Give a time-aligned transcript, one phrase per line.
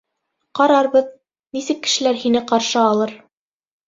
[0.59, 1.11] Ҡарарбыҙ,
[1.57, 3.15] нисек кешеләр һине ҡаршы алыр!